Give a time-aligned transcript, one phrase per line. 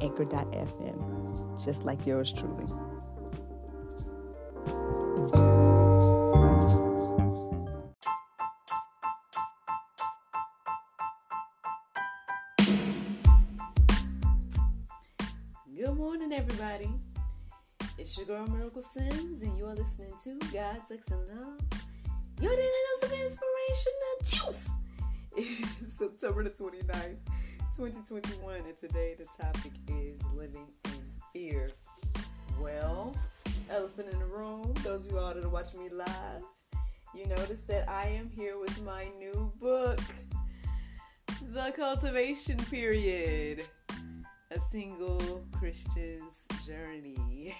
[0.00, 2.66] anchor.fm, just like yours truly.
[15.76, 16.90] Good morning, everybody.
[17.98, 21.60] It's your girl Miracle Sims, and you're listening to God, Sex, and Love.
[22.40, 22.68] Your daily
[23.00, 24.74] dose of inspirational juice.
[25.36, 27.16] It's September the 29th,
[27.80, 31.00] 2021, and today the topic is living in
[31.32, 31.70] fear.
[32.60, 33.16] Well,
[33.70, 36.42] elephant in the room, those of you all that are watching me live,
[37.14, 39.98] you notice that I am here with my new book,
[41.54, 43.64] The Cultivation Period
[44.50, 47.56] A Single Christian's Journey.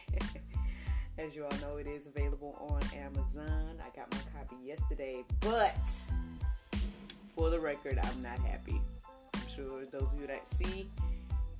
[1.18, 3.78] As you all know, it is available on Amazon.
[3.80, 5.72] I got my copy yesterday, but
[7.34, 8.82] for the record, I'm not happy.
[9.60, 10.86] Sure those of you that see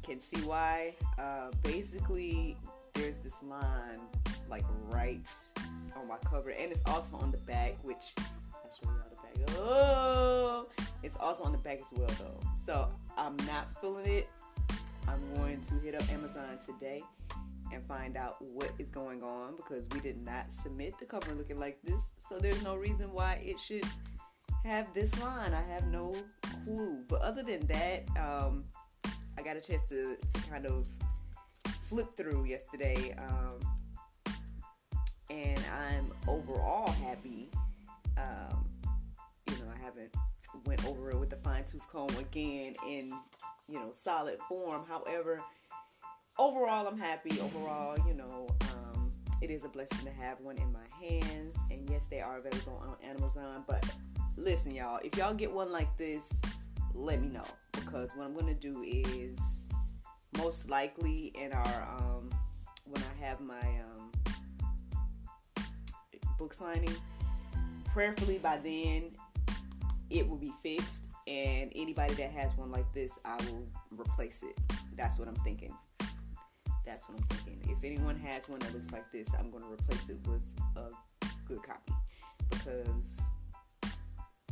[0.03, 0.95] can see why.
[1.19, 2.57] Uh, basically,
[2.95, 4.01] there's this line
[4.49, 5.29] like right
[5.97, 8.15] on my cover, and it's also on the back, which
[8.55, 9.59] I'll show y'all the back.
[9.59, 10.67] Oh,
[11.03, 12.41] it's also on the back as well, though.
[12.57, 14.29] So I'm not feeling it.
[15.07, 17.03] I'm going to hit up Amazon today
[17.73, 21.59] and find out what is going on because we did not submit the cover looking
[21.59, 22.13] like this.
[22.19, 23.85] So there's no reason why it should
[24.65, 25.55] have this line.
[25.55, 27.05] I have no clue.
[27.09, 28.65] But other than that, um,
[29.39, 30.87] I got a chance to, to kind of
[31.65, 33.15] flip through yesterday.
[33.19, 33.61] Um,
[35.31, 37.51] and I'm overall happy.
[38.17, 38.69] Um,
[39.49, 40.15] you know, I haven't
[40.67, 43.13] went over it with a fine tooth comb again in,
[43.69, 44.85] you know, solid form.
[44.89, 45.41] However,
[46.39, 47.41] overall, I'm happy.
[47.41, 51.57] Overall, you know, um, it is a blessing to have one in my hands.
[51.71, 53.65] And yes, they are available on Amazon.
[53.67, 53.85] But
[54.37, 56.41] listen, y'all, if y'all get one like this,
[56.95, 59.69] let me know because what I'm gonna do is
[60.37, 62.31] most likely in our um,
[62.87, 64.11] when I have my um,
[66.39, 66.95] book signing,
[67.87, 69.11] prayerfully by then
[70.11, 74.59] it will be fixed, and anybody that has one like this, I will replace it.
[74.97, 75.73] That's what I'm thinking.
[76.85, 77.71] That's what I'm thinking.
[77.71, 80.91] If anyone has one that looks like this, I'm gonna replace it with a
[81.47, 81.93] good copy
[82.51, 83.21] because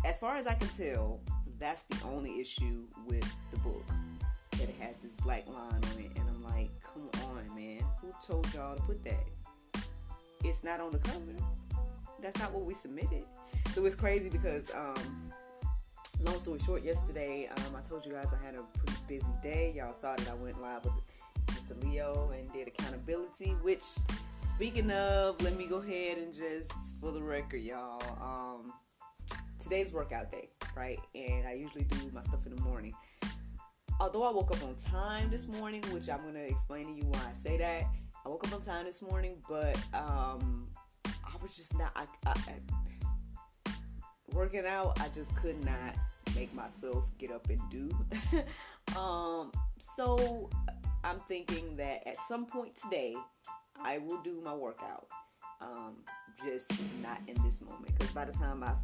[0.05, 1.21] as far as I can tell,
[1.59, 3.85] that's the only issue with the book.
[4.53, 8.13] That it has this black line on it, and I'm like, come on, man, who
[8.27, 9.25] told y'all to put that?
[10.45, 11.33] It's not on the cover.
[12.21, 13.25] That's not what we submitted.
[13.75, 15.33] So it's crazy because, um,
[16.23, 19.75] long story short, yesterday um, I told you guys I had a pretty busy day.
[19.77, 20.95] Y'all saw that I went live with
[21.49, 21.81] Mr.
[21.85, 23.51] Leo and did accountability.
[23.63, 23.85] Which,
[24.41, 28.03] speaking of, let me go ahead and just for the record, y'all.
[28.21, 28.73] Um,
[29.69, 30.99] today's workout day, right?
[31.15, 32.95] And I usually do my stuff in the morning.
[34.01, 37.21] Although I woke up on time this morning, which I'm gonna explain to you why
[37.29, 37.83] I say that.
[38.25, 40.69] I woke up on time this morning, but um,
[41.05, 42.33] I was just not I, I,
[43.67, 43.73] I,
[44.33, 44.99] working out.
[45.01, 45.97] I just could not
[46.35, 47.91] make myself get up and do.
[48.99, 50.49] um, so
[51.05, 53.17] I'm thinking that at some point today,
[53.83, 55.09] I will do my workout.
[55.61, 55.97] Um,
[56.43, 58.75] just not in this moment, because by the time I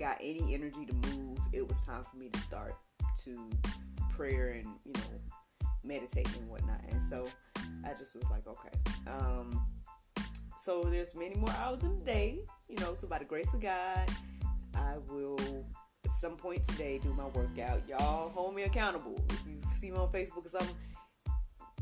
[0.00, 2.74] got any energy to move, it was time for me to start
[3.24, 3.50] to
[4.08, 5.20] prayer and you know
[5.84, 6.80] meditate and whatnot.
[6.90, 7.28] And so
[7.84, 8.70] I just was like, okay.
[9.06, 9.64] Um,
[10.56, 12.94] so there's many more hours in the day, you know.
[12.94, 14.10] So by the grace of God,
[14.74, 15.38] I will
[16.04, 17.88] at some point today do my workout.
[17.88, 19.22] Y'all hold me accountable.
[19.28, 20.76] If you see me on Facebook or something,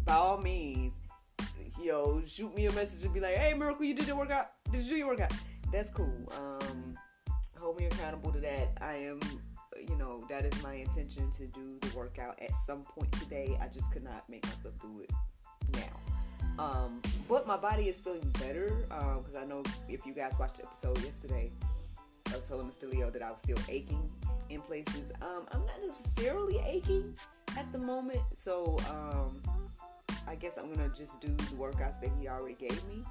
[0.04, 1.00] by all means,
[1.80, 4.46] yo, shoot me a message and be like, "Hey, Miracle, you did your workout?
[4.70, 5.32] Did you do your workout?"
[5.72, 6.32] That's cool.
[6.36, 6.87] Um,
[7.58, 8.78] hold me accountable to that.
[8.80, 9.20] I am,
[9.88, 13.58] you know, that is my intention to do the workout at some point today.
[13.60, 15.10] I just could not make myself do it
[15.74, 16.62] now.
[16.64, 20.56] Um, but my body is feeling better because um, I know if you guys watched
[20.56, 21.52] the episode yesterday,
[22.30, 22.90] I was telling Mr.
[22.90, 24.10] Leo that I was still aching
[24.50, 25.12] in places.
[25.22, 27.14] Um, I'm not necessarily aching
[27.56, 29.40] at the moment, so um,
[30.26, 33.04] I guess I'm gonna just do the workouts that he already gave me.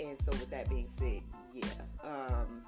[0.00, 1.20] And so, with that being said,
[1.54, 1.64] yeah,
[2.02, 2.62] um,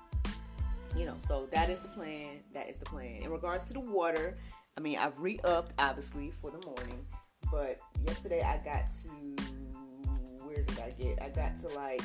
[0.97, 2.41] you know, so that is the plan.
[2.55, 3.23] That is the plan.
[3.23, 4.37] In regards to the water,
[4.77, 7.07] I mean, I've re upped obviously for the morning,
[7.51, 9.43] but yesterday I got to
[10.45, 11.23] where did I get?
[11.23, 12.03] I got to like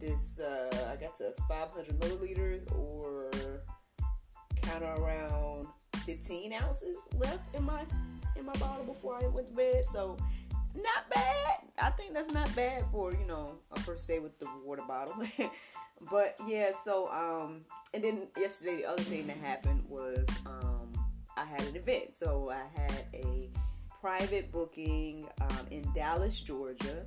[0.00, 0.40] this.
[0.40, 3.62] Uh, I got to 500 milliliters or
[4.62, 5.66] kind of around
[6.06, 7.84] 15 ounces left in my
[8.36, 9.84] in my bottle before I went to bed.
[9.84, 10.16] So
[10.74, 11.58] not bad.
[11.78, 15.14] I think that's not bad for you know a first day with the water bottle.
[16.10, 20.92] but yeah, so um, and then yesterday the other thing that happened was um,
[21.36, 22.14] I had an event.
[22.14, 23.48] So I had a
[24.00, 27.04] private booking um, in Dallas, Georgia.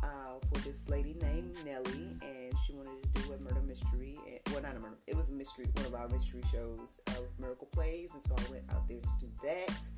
[0.00, 4.16] Uh, for this lady named Nellie, and she wanted to do a murder mystery.
[4.28, 7.26] And, well, not a murder, it was a mystery, one of our mystery shows of
[7.36, 9.88] miracle plays, and so I went out there to do that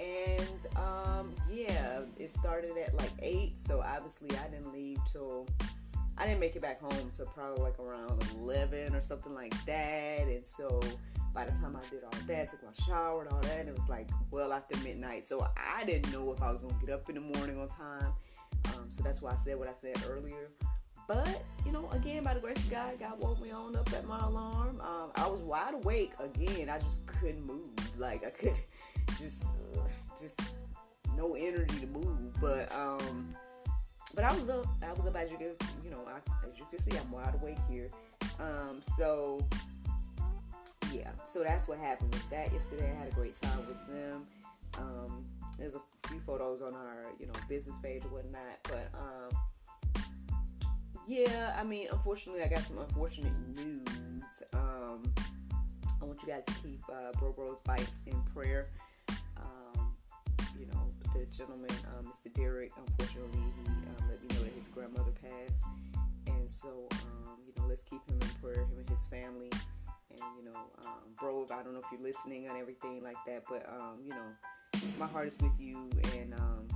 [0.00, 5.46] and um, yeah, it started at like eight, so obviously I didn't leave till
[6.16, 10.26] I didn't make it back home till probably like around eleven or something like that.
[10.28, 10.80] And so
[11.34, 13.74] by the time I did all that, took my shower and all that, and it
[13.74, 15.24] was like well after midnight.
[15.24, 18.12] So I didn't know if I was gonna get up in the morning on time.
[18.66, 20.48] Um, so that's why I said what I said earlier.
[21.08, 24.06] But you know, again, by the grace of God, God woke me on up at
[24.06, 24.80] my alarm.
[24.80, 26.68] Um, I was wide awake again.
[26.68, 27.70] I just couldn't move.
[27.98, 28.58] Like I could
[29.18, 29.86] just uh,
[30.20, 30.40] just
[31.16, 32.40] no energy to move.
[32.40, 33.34] But um,
[34.14, 34.66] but I was up.
[34.82, 37.34] I was up as you can you know I, as you can see I'm wide
[37.34, 37.90] awake here.
[38.40, 39.44] Um, so
[40.92, 42.90] yeah, so that's what happened with that yesterday.
[42.90, 44.26] I had a great time with them.
[44.78, 45.24] Um,
[45.58, 50.02] there's a few photos on our you know business page or whatnot, but um,
[51.08, 54.42] yeah, I mean, unfortunately, I got some unfortunate news.
[54.52, 55.12] Um,
[56.00, 58.68] I want you guys to keep uh, Bro Bros Bites in prayer
[61.18, 62.32] the gentleman, uh, Mr.
[62.32, 65.64] Derek, unfortunately, he um, let me know that his grandmother passed.
[66.26, 69.50] And so, um, you know, let's keep him in prayer, him and his family.
[70.10, 73.42] And, you know, um, bro, I don't know if you're listening and everything like that,
[73.48, 74.30] but, um, you know,
[74.98, 75.90] my heart is with you.
[76.16, 76.68] And, um,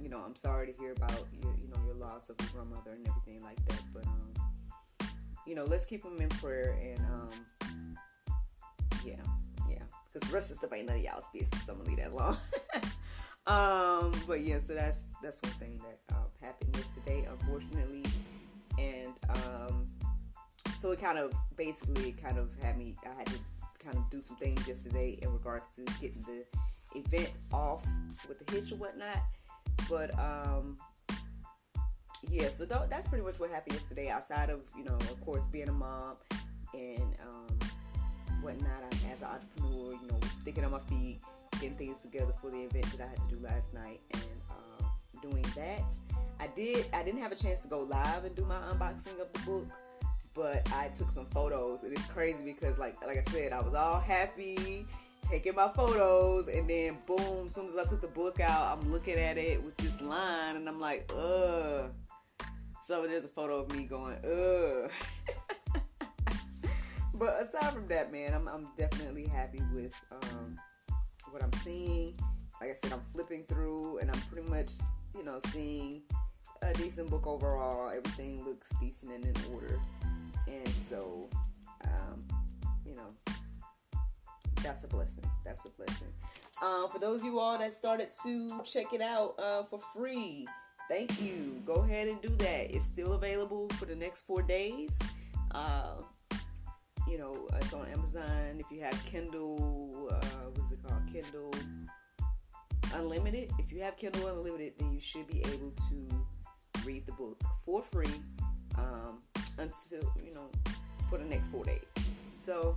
[0.00, 2.92] you know, I'm sorry to hear about your, you know, your loss of your grandmother
[2.92, 3.82] and everything like that.
[3.94, 5.08] But, um,
[5.46, 6.76] you know, let's keep him in prayer.
[6.82, 7.96] And, um,
[9.04, 9.22] yeah,
[9.70, 9.82] yeah.
[10.12, 11.68] Because the rest of the stuff ain't none of y'all's business.
[11.68, 12.36] I'm going to leave that alone.
[13.46, 18.04] Um, but yeah, so that's that's one thing that um, happened yesterday, unfortunately,
[18.78, 19.86] and um,
[20.76, 22.94] so it kind of basically kind of had me.
[23.04, 23.38] I had to
[23.84, 26.44] kind of do some things yesterday in regards to getting the
[26.96, 27.84] event off
[28.28, 29.18] with the hitch or whatnot.
[29.90, 30.76] But um,
[32.28, 34.08] yeah, so th- that's pretty much what happened yesterday.
[34.08, 36.14] Outside of you know, of course, being a mom
[36.74, 37.58] and um,
[38.40, 41.20] whatnot, I, as an entrepreneur, you know, thinking on my feet
[41.62, 44.84] getting things together for the event that I had to do last night and uh,
[45.22, 45.94] doing that.
[46.40, 46.86] I did.
[46.92, 49.66] I didn't have a chance to go live and do my unboxing of the book,
[50.34, 51.84] but I took some photos.
[51.84, 54.84] And it's crazy because, like, like I said, I was all happy
[55.30, 58.90] taking my photos, and then boom, as soon as I took the book out, I'm
[58.90, 61.92] looking at it with this line, and I'm like, ugh.
[62.82, 64.90] So there's a photo of me going, ugh.
[67.14, 70.58] but aside from that, man, I'm, I'm definitely happy with um,
[71.32, 72.14] what I'm seeing.
[72.60, 74.70] Like I said, I'm flipping through and I'm pretty much,
[75.16, 76.02] you know, seeing
[76.62, 77.90] a decent book overall.
[77.90, 79.80] Everything looks decent and in order.
[80.46, 81.28] And so,
[81.84, 82.24] um,
[82.86, 83.32] you know,
[84.62, 85.28] that's a blessing.
[85.44, 86.12] That's a blessing.
[86.62, 90.46] Uh, for those of you all that started to check it out uh, for free,
[90.88, 91.60] thank you.
[91.66, 92.72] Go ahead and do that.
[92.72, 95.00] It's still available for the next four days.
[95.50, 96.02] Uh,
[97.08, 98.60] you know, it's on Amazon.
[98.60, 100.51] If you have Kindle, uh?
[101.22, 101.54] Kindle
[102.94, 103.50] Unlimited.
[103.58, 106.26] If you have Kindle Unlimited, then you should be able to
[106.84, 108.08] read the book for free
[108.78, 109.20] um,
[109.58, 110.50] until, you know,
[111.08, 111.86] for the next four days.
[112.32, 112.76] So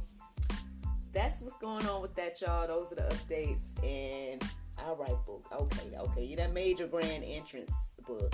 [1.11, 2.67] that's what's going on with that, y'all.
[2.67, 3.83] Those are the updates.
[3.83, 4.43] And
[4.83, 5.43] all right, book.
[5.51, 6.23] Okay, okay.
[6.23, 8.33] You that major grand entrance book.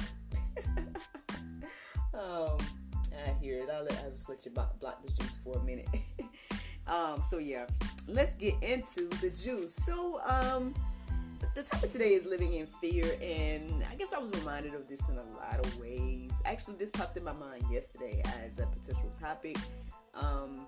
[2.13, 2.58] um,
[3.25, 3.70] I hear it.
[3.74, 5.88] I'll, let, I'll just let you block, block the juice for a minute.
[6.88, 7.68] um, so yeah,
[8.08, 9.74] let's get into the juice.
[9.74, 10.74] So um,
[11.55, 15.10] the topic today is living in fear, and I guess I was reminded of this
[15.10, 16.31] in a lot of ways.
[16.46, 19.58] Actually, this popped in my mind yesterday as a potential topic.
[20.13, 20.67] Um,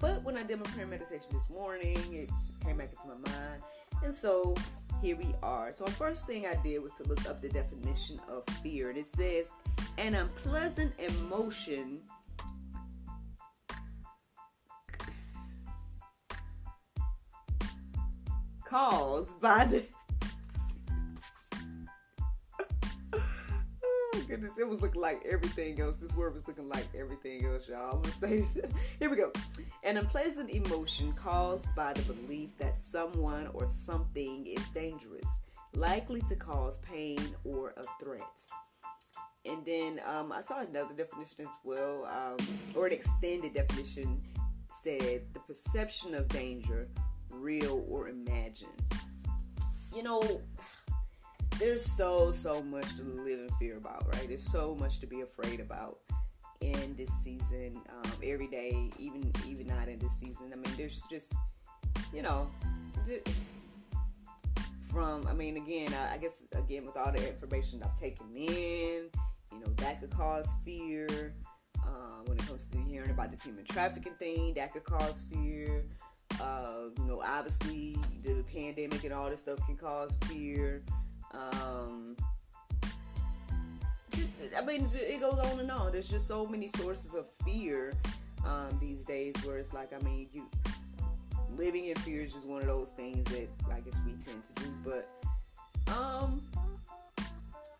[0.00, 2.30] but when I did my prayer meditation this morning, it
[2.64, 3.62] came back into my mind,
[4.02, 4.54] and so
[5.02, 5.72] here we are.
[5.72, 8.98] So, the first thing I did was to look up the definition of fear, and
[8.98, 9.52] it says
[9.98, 12.00] an unpleasant emotion
[18.70, 19.84] caused by the
[23.12, 25.98] oh, goodness, it was looking like everything else.
[25.98, 27.96] This word was looking like everything else, y'all.
[27.96, 28.58] I'm gonna say this.
[29.00, 29.32] Here we go.
[29.82, 35.40] An unpleasant emotion caused by the belief that someone or something is dangerous,
[35.74, 38.22] likely to cause pain or a threat.
[39.46, 42.36] And then um, I saw another definition as well, um,
[42.76, 44.20] or an extended definition
[44.70, 46.88] said the perception of danger,
[47.40, 48.70] real or imagined.
[49.94, 50.40] You know,
[51.58, 54.28] there's so so much to live in fear about, right?
[54.28, 55.98] There's so much to be afraid about
[56.60, 57.80] in this season.
[57.90, 60.52] Um, every day, even even not in this season.
[60.52, 61.34] I mean, there's just
[62.12, 62.50] you know,
[64.90, 69.08] from I mean, again, I, I guess again with all the information I've taken in,
[69.52, 71.34] you know, that could cause fear.
[71.82, 75.84] Uh, when it comes to hearing about this human trafficking thing, that could cause fear.
[76.40, 80.82] Uh, you know, obviously the pandemic and all this stuff can cause fear.
[81.32, 82.16] Um,
[84.10, 85.92] just, I mean, it goes on and on.
[85.92, 87.94] There's just so many sources of fear
[88.46, 90.46] um, these days where it's like, I mean, you
[91.56, 94.62] living in fear is just one of those things that I guess we tend to
[94.62, 94.70] do.
[94.84, 96.42] But, um,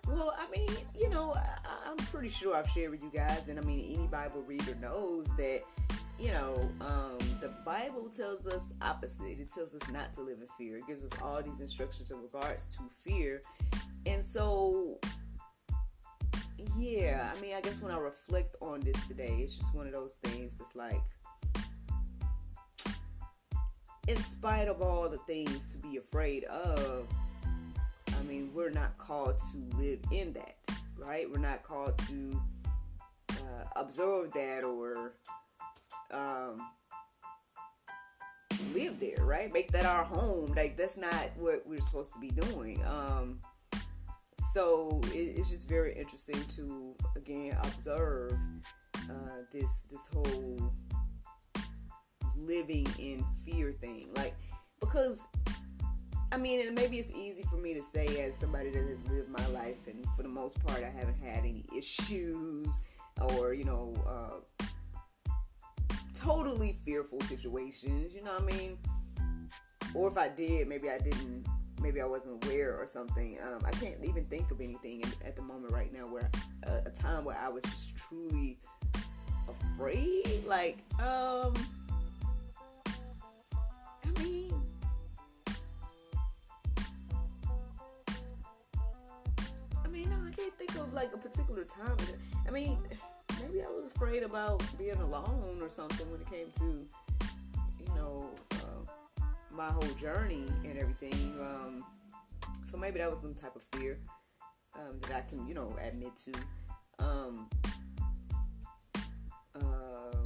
[0.06, 3.58] well, I mean, you know, I, am pretty sure I've shared with you guys, and
[3.58, 5.62] I mean, any Bible reader knows that,
[6.20, 9.38] you know, um, the Bible tells us opposite.
[9.40, 10.76] It tells us not to live in fear.
[10.76, 13.40] It gives us all these instructions in regards to fear.
[14.04, 14.98] And so,
[16.76, 19.92] yeah, I mean, I guess when I reflect on this today, it's just one of
[19.92, 21.00] those things that's like,
[24.06, 27.06] in spite of all the things to be afraid of,
[28.08, 30.56] I mean, we're not called to live in that,
[30.98, 31.30] right?
[31.30, 32.42] We're not called to
[33.30, 35.14] uh, observe that or
[36.12, 36.60] um,
[38.72, 39.52] live there, right?
[39.52, 40.52] Make that our home.
[40.56, 42.84] Like that's not what we're supposed to be doing.
[42.84, 43.40] Um,
[44.52, 48.36] so it, it's just very interesting to again observe
[48.96, 50.72] uh, this this whole
[52.36, 54.34] living in fear thing, like
[54.80, 55.26] because
[56.32, 59.30] I mean, and maybe it's easy for me to say as somebody that has lived
[59.30, 62.80] my life, and for the most part, I haven't had any issues
[63.20, 63.94] or you know.
[64.06, 64.59] Uh,
[66.22, 68.78] totally fearful situations, you know what I mean?
[69.94, 71.46] Or if I did, maybe I didn't,
[71.80, 73.38] maybe I wasn't aware or something.
[73.42, 76.30] Um, I can't even think of anything at the moment right now where
[76.66, 78.58] uh, a time where I was just truly
[79.48, 80.44] afraid.
[80.46, 81.54] Like, um,
[84.04, 84.62] I mean,
[89.84, 91.96] I mean, no, I can't think of like a particular time.
[92.46, 92.78] I mean
[93.42, 96.86] maybe I was afraid about being alone or something when it came to,
[97.80, 101.34] you know, uh, my whole journey and everything.
[101.40, 101.84] Um,
[102.64, 103.98] so maybe that was some type of fear
[104.78, 106.32] um, that I can, you know, admit to.
[106.98, 107.48] Um,
[109.54, 110.22] um,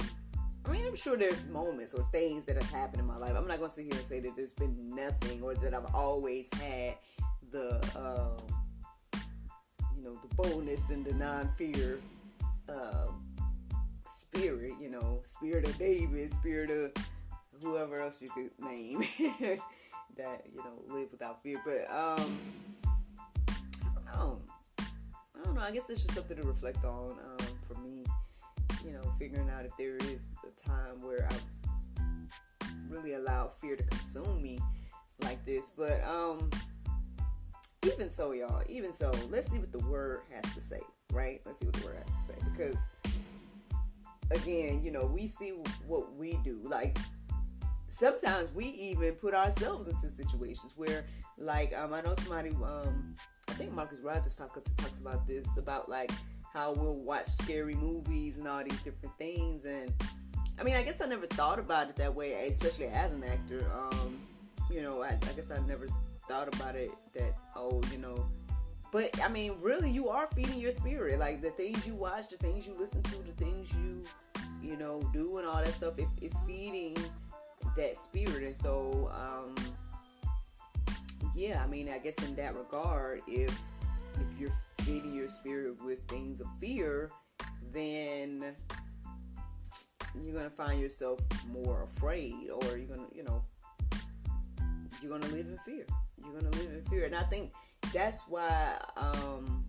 [0.65, 3.33] I mean, I'm sure there's moments or things that have happened in my life.
[3.35, 5.93] I'm not going to sit here and say that there's been nothing or that I've
[5.93, 6.95] always had
[7.51, 9.21] the, um,
[9.95, 11.99] you know, the boldness and the non-fear
[12.69, 13.07] uh,
[14.05, 17.03] spirit, you know, spirit of David, spirit of
[17.61, 18.99] whoever else you could name
[20.17, 21.59] that, you know, live without fear.
[21.65, 22.39] But um
[22.85, 24.41] I don't know.
[24.79, 25.61] I don't know.
[25.61, 28.05] I guess it's just something to reflect on um, for me.
[28.83, 33.83] You know, figuring out if there is a time where I really allowed fear to
[33.83, 34.59] consume me
[35.21, 35.71] like this.
[35.75, 36.49] But um
[37.85, 40.81] even so, y'all, even so, let's see what the word has to say
[41.15, 41.41] right?
[41.45, 42.39] Let's see what the word has to say.
[42.51, 42.91] Because,
[44.31, 45.53] again, you know, we see
[45.87, 46.59] what we do.
[46.63, 46.97] Like,
[47.87, 51.05] sometimes we even put ourselves into situations where,
[51.37, 53.15] like, um, I know somebody, um,
[53.47, 56.11] I think Marcus Rogers talk, talks about this, about like
[56.53, 59.65] how we'll watch scary movies and all these different things.
[59.65, 59.93] And
[60.59, 63.69] I mean, I guess I never thought about it that way, especially as an actor.
[63.73, 64.19] Um,
[64.69, 65.87] you know, I, I guess I never
[66.27, 68.25] thought about it that, oh, you know,
[68.95, 71.19] but I mean, really, you are feeding your spirit.
[71.19, 74.05] Like the things you watch, the things you listen to, the things you,
[74.61, 75.99] you know, do, and all that stuff.
[75.99, 76.95] It, it's feeding
[77.75, 78.41] that spirit.
[78.43, 79.53] And so, um,
[81.35, 83.49] yeah, I mean, I guess in that regard, if
[84.15, 87.11] if you're feeding your spirit with things of fear,
[87.73, 88.55] then
[90.21, 91.19] you're gonna find yourself
[91.51, 93.43] more afraid, or you're gonna, you know,
[95.01, 95.85] you're gonna live in fear.
[96.17, 97.51] You're gonna live in fear, and I think
[97.93, 99.63] that's why um,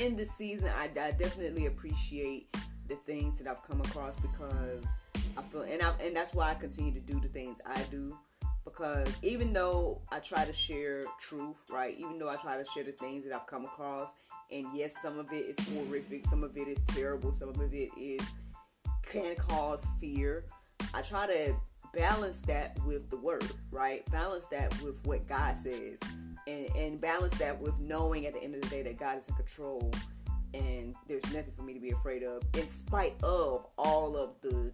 [0.00, 2.54] in the season I, I, definitely appreciate
[2.88, 4.98] the things that I've come across because
[5.36, 8.16] I feel and I, and that's why I continue to do the things I do
[8.64, 11.94] because even though I try to share truth, right?
[11.96, 14.14] Even though I try to share the things that I've come across
[14.50, 17.90] And yes, some of it is horrific, some of it is terrible, some of it
[17.98, 18.32] is
[19.02, 20.44] can cause fear.
[20.92, 21.54] I try to
[21.92, 24.04] balance that with the word, right?
[24.10, 26.00] Balance that with what God says.
[26.46, 29.28] And, and balance that with knowing at the end of the day that God is
[29.28, 29.90] in control
[30.54, 34.72] and there's nothing for me to be afraid of in spite of all of the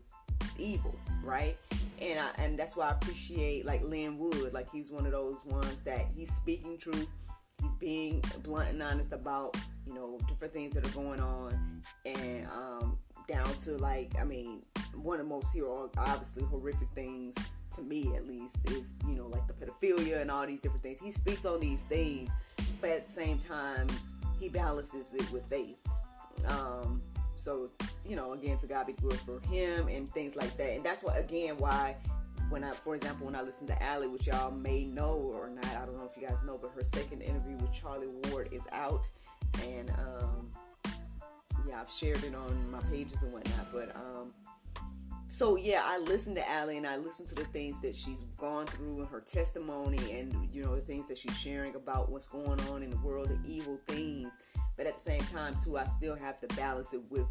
[0.58, 1.56] evil, right?
[2.00, 5.44] And I, and that's why I appreciate like Lin Wood, like he's one of those
[5.44, 7.08] ones that he's speaking truth,
[7.62, 12.46] he's being blunt and honest about you know different things that are going on, and
[12.48, 14.62] um, down to like I mean
[14.94, 17.34] one of the most hero obviously horrific things
[17.72, 21.00] to me at least is you know like the pedophilia and all these different things.
[21.00, 22.34] He speaks on these things,
[22.80, 23.88] but at the same time
[24.38, 25.82] he balances it with faith.
[26.48, 27.00] Um,
[27.36, 27.70] so
[28.06, 30.70] you know, again, to God be good for him and things like that.
[30.72, 31.96] And that's what again why
[32.50, 35.64] when I, for example, when I listen to Allie, which y'all may know or not,
[35.66, 38.66] I don't know if you guys know, but her second interview with Charlie Ward is
[38.72, 39.08] out,
[39.62, 40.50] and um,
[41.66, 43.72] yeah, I've shared it on my pages and whatnot.
[43.72, 44.32] But um,
[45.30, 48.66] so yeah, I listen to Allie and I listen to the things that she's gone
[48.66, 52.60] through and her testimony and you know the things that she's sharing about what's going
[52.62, 54.36] on in the world, the evil things.
[54.76, 57.28] But at the same time, too, I still have to balance it with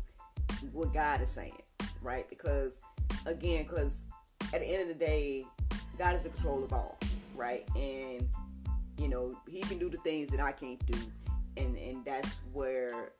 [0.72, 1.62] what God is saying,
[2.01, 2.24] right?
[2.29, 2.79] Because
[3.25, 4.06] again, because
[4.53, 5.44] at the end of the day,
[5.98, 6.98] God is in control of all,
[7.36, 7.68] right?
[7.75, 8.29] And
[8.98, 10.98] you know, He can do the things that I can't do,
[11.58, 13.12] and and that's where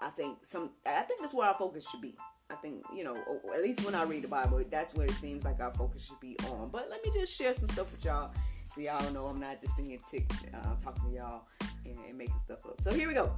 [0.00, 0.70] I think some.
[0.86, 2.16] I think that's where our focus should be.
[2.52, 3.16] I think you know,
[3.54, 6.20] at least when I read the Bible, that's where it seems like our focus should
[6.20, 6.68] be on.
[6.68, 8.30] But let me just share some stuff with y'all,
[8.68, 11.42] so y'all know I'm not just here tick, uh, talking to y'all
[11.86, 12.80] and, and making stuff up.
[12.82, 13.34] So here we go.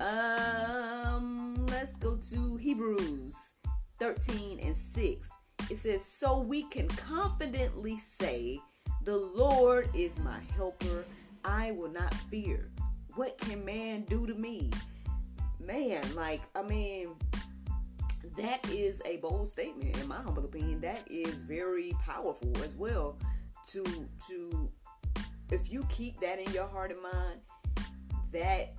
[0.00, 3.54] Um, let's go to Hebrews
[3.98, 5.36] 13 and 6.
[5.70, 8.60] It says, So we can confidently say,
[9.04, 11.04] The Lord is my helper.
[11.44, 12.70] I will not fear.
[13.14, 14.70] What can man do to me?
[15.58, 17.16] Man, like, I mean,
[18.38, 20.80] that is a bold statement in my humble opinion.
[20.80, 23.18] That is very powerful as well.
[23.72, 23.84] To
[24.28, 24.70] to
[25.50, 27.40] if you keep that in your heart and mind,
[28.32, 28.74] that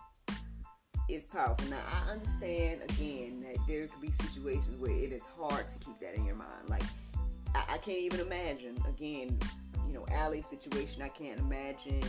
[1.09, 1.67] is powerful.
[1.69, 5.99] Now I understand again that there could be situations where it is hard to keep
[5.99, 6.69] that in your mind.
[6.69, 6.83] Like
[7.53, 9.37] I, I can't even imagine again,
[9.87, 11.01] you know, Allie's situation.
[11.01, 12.01] I can't imagine,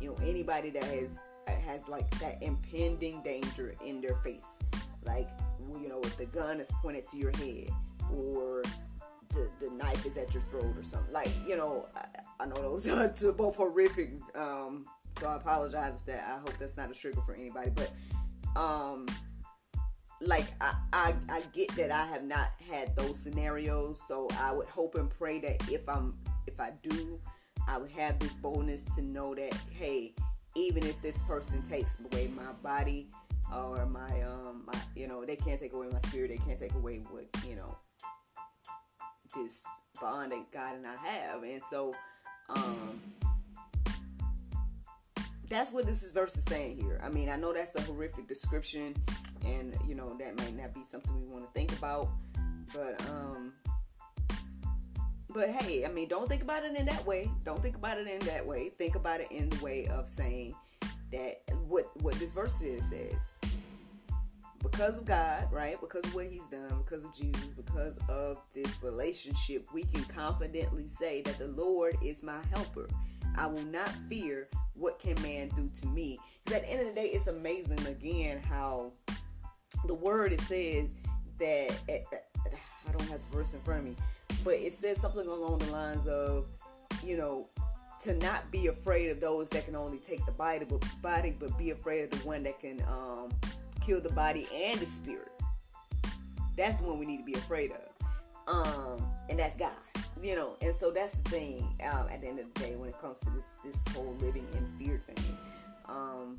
[0.00, 4.60] you know, anybody that has has like that impending danger in their face.
[5.04, 5.28] Like
[5.88, 7.70] you know, if the gun is pointed to your head
[8.12, 8.62] or
[9.30, 11.12] the, the knife is at your throat or something.
[11.12, 12.04] Like, you know, I,
[12.40, 12.86] I know those
[13.24, 14.10] are both horrific.
[14.36, 14.84] Um,
[15.16, 17.70] so I apologize that I hope that's not a trigger for anybody.
[17.74, 17.90] But
[18.54, 19.06] um
[20.20, 24.66] like I, I I get that I have not had those scenarios, so I would
[24.66, 27.18] hope and pray that if I'm if I do,
[27.66, 30.14] I would have this boldness to know that hey,
[30.54, 33.08] even if this person takes away my body
[35.08, 37.76] know they can't take away my spirit, they can't take away what you know
[39.34, 39.66] this
[40.00, 41.94] bond that God and I have, and so
[42.50, 43.02] um
[45.48, 47.00] that's what this is verse is saying here.
[47.02, 48.94] I mean, I know that's a horrific description,
[49.44, 52.10] and you know that might not be something we want to think about,
[52.74, 53.54] but um,
[55.30, 57.30] but hey, I mean, don't think about it in that way.
[57.44, 58.70] Don't think about it in that way.
[58.70, 60.54] Think about it in the way of saying
[61.12, 63.30] that what what this verse says.
[64.62, 65.80] Because of God, right?
[65.80, 70.86] Because of what He's done, because of Jesus, because of this relationship, we can confidently
[70.86, 72.88] say that the Lord is my helper.
[73.36, 76.18] I will not fear what can man do to me.
[76.44, 78.92] Because at the end of the day, it's amazing again how
[79.86, 80.96] the word it says
[81.38, 82.48] that eh, eh,
[82.88, 83.96] I don't have the verse in front of me,
[84.44, 86.46] but it says something along the lines of,
[87.04, 87.48] you know,
[88.00, 91.56] to not be afraid of those that can only take the body, but body, but
[91.58, 93.30] be afraid of the one that can um,
[93.88, 95.32] kill the body and the spirit.
[96.56, 99.72] That's the one we need to be afraid of, um, and that's God
[100.22, 101.68] you know, and so that's the thing.
[101.92, 104.46] Um, at the end of the day, when it comes to this this whole living
[104.56, 105.36] in fear thing,
[105.88, 106.38] um,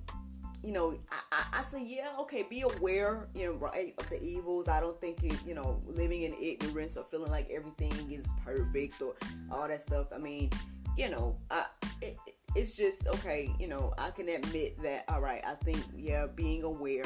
[0.64, 4.22] you know, I, I, I, say yeah, okay, be aware, you know, right, of the
[4.22, 4.68] evils.
[4.68, 9.02] I don't think it, you know, living in ignorance or feeling like everything is perfect
[9.02, 9.14] or
[9.52, 10.08] all that stuff.
[10.14, 10.50] I mean,
[10.98, 11.66] you know, I,
[12.02, 12.18] it,
[12.56, 13.50] it's just okay.
[13.60, 15.06] You know, I can admit that.
[15.08, 17.06] All right, I think yeah, being aware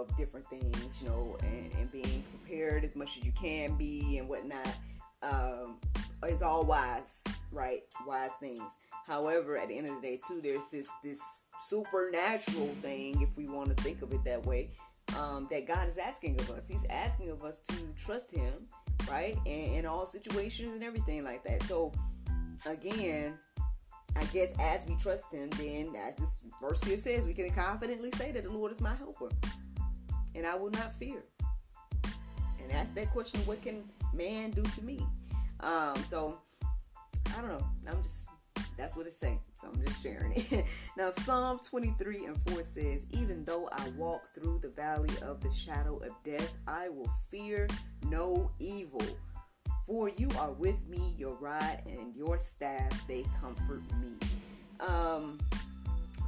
[0.00, 4.18] of different things, you know, and, and being prepared as much as you can be
[4.18, 4.74] and whatnot
[5.22, 5.78] um,
[6.44, 7.80] all wise, right?
[8.06, 8.78] Wise things.
[9.06, 13.48] However, at the end of the day, too, there's this this supernatural thing, if we
[13.48, 14.70] want to think of it that way,
[15.18, 16.68] um, that God is asking of us.
[16.68, 18.66] He's asking of us to trust Him,
[19.08, 19.36] right?
[19.46, 21.62] And in all situations and everything like that.
[21.62, 21.92] So,
[22.66, 23.38] again,
[24.16, 28.10] I guess as we trust him, then as this verse here says, we can confidently
[28.10, 29.28] say that the Lord is my helper.
[30.34, 31.22] And I will not fear.
[32.62, 35.04] And ask that question, what can man do to me?
[35.60, 36.40] Um, so
[37.36, 37.66] I don't know.
[37.88, 38.28] I'm just
[38.78, 39.40] that's what it's saying.
[39.60, 40.64] So I'm just sharing it.
[40.96, 45.50] now Psalm 23 and 4 says, Even though I walk through the valley of the
[45.50, 47.66] shadow of death, I will fear
[48.04, 49.02] no evil.
[49.84, 54.16] For you are with me, your rod and your staff, they comfort me.
[54.86, 55.38] Um,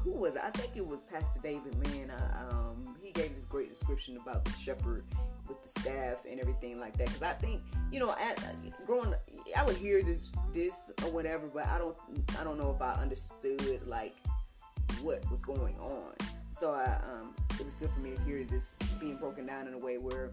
[0.02, 0.42] who was it?
[0.44, 2.10] I think it was Pastor David Lynn.
[2.10, 5.04] Uh, um, he gave this great description about the shepherd
[5.48, 7.08] with the staff and everything like that.
[7.08, 8.42] Because I think, you know, at,
[8.86, 9.14] growing,
[9.56, 11.96] I would hear this, this or whatever, but I don't,
[12.38, 14.14] I don't know if I understood like
[15.02, 16.14] what was going on.
[16.50, 19.74] So I, um, it was good for me to hear this being broken down in
[19.74, 20.32] a way where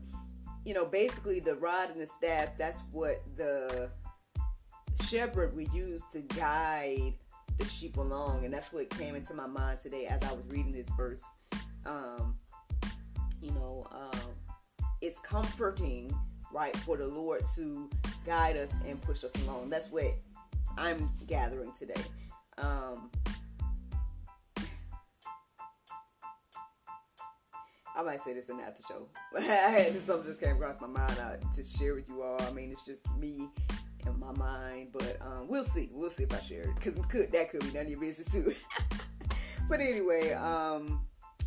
[0.67, 3.89] you know, basically the rod and the staff, that's what the
[5.01, 7.13] shepherd would use to guide
[7.58, 8.46] the sheep along.
[8.46, 11.39] And that's what came into my mind today as I was reading this verse.
[11.86, 12.34] Um,
[13.41, 14.32] you know, um,
[15.02, 16.13] it's comforting,
[16.54, 17.89] right, for the Lord to
[18.26, 19.70] guide us and push us along.
[19.70, 20.06] That's what
[20.78, 22.02] I'm gathering today.
[22.58, 23.12] Um,
[27.96, 29.08] I might say this in the after show.
[29.38, 32.39] I had something just came across my mind uh, to share with you all.
[32.41, 33.50] I mean, it's just me
[34.19, 35.89] my mind, but um, we'll see.
[35.93, 38.32] We'll see if I share it because could that could be none of your business
[38.32, 38.51] too.
[39.69, 41.01] but anyway, um,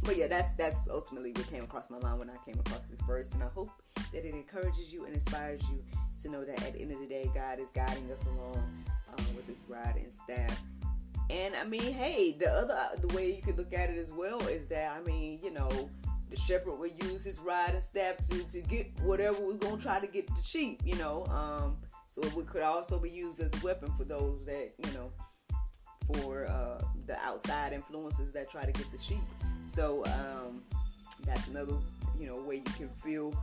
[0.04, 3.00] but yeah, that's that's ultimately what came across my mind when I came across this
[3.02, 3.70] verse, and I hope
[4.12, 5.82] that it encourages you and inspires you
[6.22, 9.22] to know that at the end of the day, God is guiding us along uh,
[9.36, 10.60] with His rod and staff.
[11.28, 14.40] And I mean, hey, the other the way you could look at it as well
[14.48, 15.88] is that I mean, you know
[16.30, 20.00] the shepherd would use his rod and staff to, to get whatever going to try
[20.00, 21.26] to get the sheep, you know.
[21.26, 21.76] Um,
[22.10, 25.12] so it could also be used as a weapon for those that, you know,
[26.06, 29.22] for uh, the outside influences that try to get the sheep.
[29.66, 30.62] So um,
[31.24, 31.74] that's another,
[32.18, 33.34] you know, way you can feel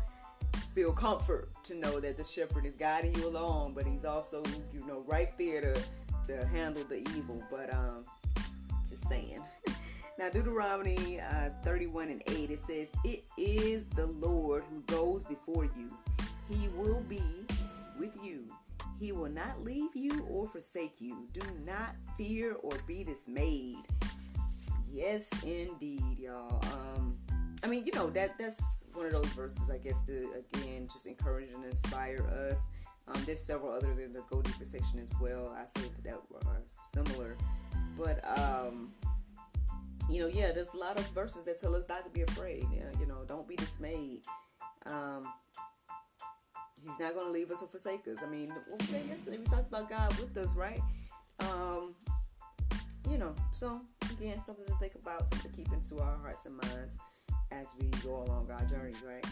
[0.73, 4.85] feel comfort to know that the shepherd is guiding you along, but he's also, you
[4.85, 5.81] know, right there to
[6.25, 7.41] to handle the evil.
[7.49, 8.03] But um,
[8.89, 9.41] just saying.
[10.19, 15.65] Now, Deuteronomy uh, 31 and 8, it says, It is the Lord who goes before
[15.65, 15.95] you.
[16.49, 17.21] He will be
[17.97, 18.45] with you.
[18.99, 21.27] He will not leave you or forsake you.
[21.33, 23.77] Do not fear or be dismayed.
[24.91, 26.63] Yes, indeed, y'all.
[26.73, 27.15] Um,
[27.63, 31.07] I mean, you know that that's one of those verses, I guess, to again just
[31.07, 32.69] encourage and inspire us.
[33.07, 35.55] Um, there's several other than the go deeper section as well.
[35.55, 37.37] I said that, that similar,
[37.97, 38.89] but um,
[40.09, 42.65] you know, yeah, there's a lot of verses that tell us not to be afraid.
[42.99, 44.21] You know, don't be dismayed.
[44.85, 45.27] Um,
[46.83, 48.23] he's not going to leave us or forsake us.
[48.23, 50.79] I mean, what we said yesterday, we talked about God with us, right?
[51.39, 51.95] Um,
[53.09, 56.57] you know, so again, something to think about, something to keep into our hearts and
[56.57, 56.99] minds
[57.51, 59.25] as we go along our journeys, right?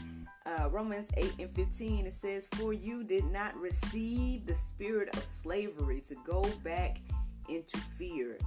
[0.45, 5.25] Uh, Romans 8 and 15, it says, For you did not receive the spirit of
[5.25, 7.01] slavery to go back
[7.49, 8.37] into fear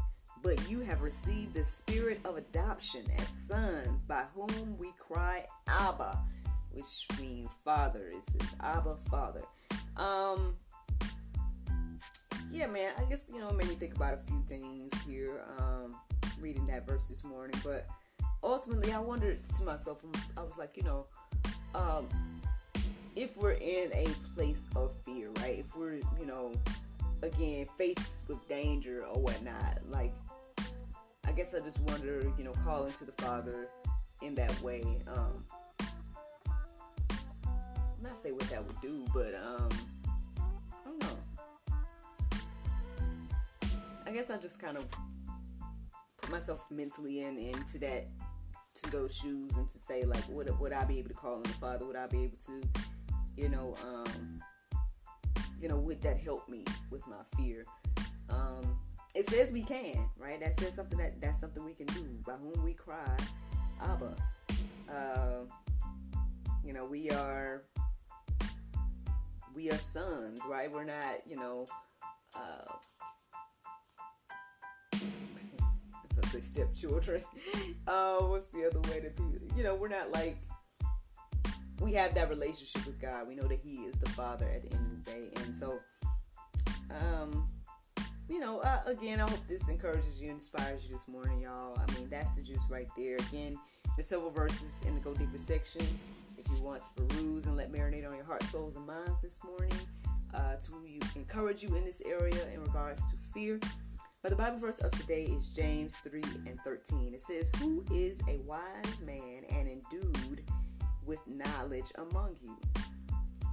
[0.43, 6.19] but you have received the spirit of adoption as sons, by whom we cry, Abba,
[6.79, 8.09] which means Father.
[8.15, 9.43] It says Abba, Father.
[9.97, 10.55] Um,
[12.51, 15.45] yeah, man, I guess, you know, it made me think about a few things here,
[15.59, 15.97] um,
[16.41, 17.87] reading that verse this morning, but
[18.45, 20.05] ultimately I wondered to myself,
[20.37, 21.07] I was like, you know,
[21.75, 22.09] um,
[23.17, 25.59] if we're in a place of fear, right?
[25.59, 26.55] If we're, you know,
[27.23, 30.15] again, faced with danger or whatnot, like
[31.27, 33.69] I guess I just wonder, you know, calling to the Father
[34.23, 34.85] in that way.
[35.09, 35.45] Um,
[38.19, 39.69] say what that would do, but um,
[40.85, 41.19] I don't know.
[44.07, 44.87] I guess I just kind of
[46.17, 48.07] put myself mentally in into that
[48.75, 51.43] to those shoes and to say like, would would I be able to call on
[51.45, 51.87] the Father?
[51.87, 52.69] Would I be able to,
[53.37, 54.43] you know, um,
[55.61, 57.65] you know, would that help me with my fear?
[58.31, 58.79] Um,
[59.15, 60.41] it says we can, right?
[60.41, 62.05] That says something that that's something we can do.
[62.27, 63.17] By whom we cry,
[63.81, 64.17] Abba.
[64.93, 65.45] Uh,
[66.65, 67.65] you know, we are
[69.59, 70.71] we are sons, right?
[70.71, 71.67] We're not, you know,
[72.37, 72.75] uh,
[76.29, 77.25] say stepchildren.
[77.89, 80.39] uh, what's the other way that people, you know, we're not like
[81.81, 83.27] we have that relationship with God.
[83.27, 85.81] We know that He is the Father at the end of the day, and so,
[86.93, 87.49] um,
[88.29, 91.77] you know, uh, again, I hope this encourages you, inspires you this morning, y'all.
[91.77, 93.17] I mean, that's the juice right there.
[93.17, 93.59] Again,
[93.97, 95.85] there's several verses in the Go Deeper section
[96.51, 99.73] you want to peruse and let marinate on your heart, souls, and minds this morning
[100.35, 100.73] uh, to
[101.17, 103.61] encourage you in this area in regards to fear.
[104.23, 107.15] But the Bible verse of today is James 3 and 13.
[107.15, 110.43] It says, Who is a wise man and endued
[111.05, 112.57] with knowledge among you?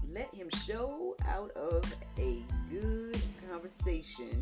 [0.09, 1.83] Let him show out of
[2.17, 4.41] a good conversation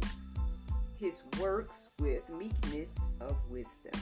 [0.98, 4.00] his works with meekness of wisdom.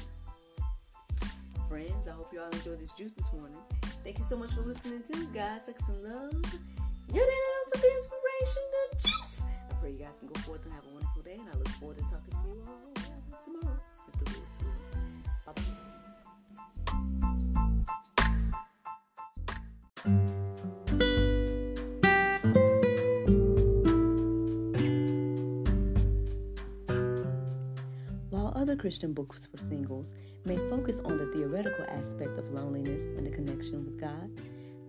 [1.72, 3.56] Friends, I hope you all enjoyed this juice this morning.
[4.04, 6.44] Thank you so much for listening to God, Sex, and Love.
[7.14, 9.46] Your dose of inspirational juice.
[9.70, 11.70] I pray you guys can go forth and have a wonderful day, and I look
[11.70, 12.92] forward to talking to you all
[13.40, 14.58] tomorrow if the Lord's.
[15.46, 15.64] Bye bye.
[28.30, 30.10] While other Christian books for singles
[30.46, 34.30] may focus on the theoretical aspect of loneliness and the connection with God,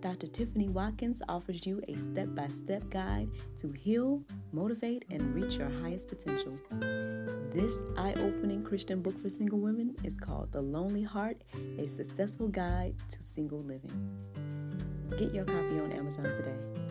[0.03, 0.27] Dr.
[0.27, 3.29] Tiffany Watkins offers you a step by step guide
[3.61, 6.57] to heal, motivate, and reach your highest potential.
[7.53, 11.43] This eye opening Christian book for single women is called The Lonely Heart
[11.79, 13.91] A Successful Guide to Single Living.
[15.17, 16.82] Get your copy on Amazon today.